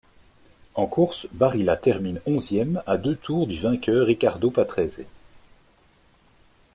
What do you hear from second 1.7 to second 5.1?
termine onzième, à deux tours du vainqueur Riccardo Patrese.